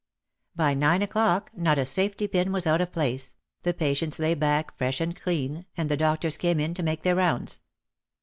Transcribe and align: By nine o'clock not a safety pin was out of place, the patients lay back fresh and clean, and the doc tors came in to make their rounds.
By 0.55 0.73
nine 0.73 1.03
o'clock 1.03 1.51
not 1.55 1.77
a 1.77 1.85
safety 1.85 2.27
pin 2.27 2.51
was 2.51 2.65
out 2.65 2.81
of 2.81 2.91
place, 2.91 3.35
the 3.61 3.71
patients 3.71 4.17
lay 4.17 4.33
back 4.33 4.75
fresh 4.75 4.99
and 4.99 5.15
clean, 5.15 5.67
and 5.77 5.89
the 5.89 5.95
doc 5.97 6.21
tors 6.21 6.37
came 6.37 6.59
in 6.59 6.73
to 6.73 6.81
make 6.81 7.01
their 7.03 7.13
rounds. 7.17 7.61